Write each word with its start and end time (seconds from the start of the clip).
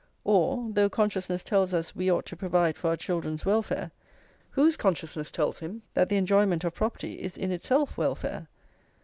or, 0.23 0.67
though 0.71 0.89
consciousness 0.89 1.43
tells 1.43 1.75
us 1.75 1.95
we 1.95 2.11
ought 2.11 2.25
to 2.25 2.35
provide 2.35 2.75
for 2.75 2.87
our 2.89 2.97
children's 2.97 3.45
welfare, 3.45 3.91
whose 4.49 4.75
consciousness 4.75 5.29
tells 5.29 5.59
him 5.59 5.83
that 5.93 6.09
the 6.09 6.15
enjoyment 6.17 6.63
of 6.63 6.73
property 6.73 7.21
is 7.21 7.37
in 7.37 7.51
itself 7.51 7.99
welfare? 7.99 8.47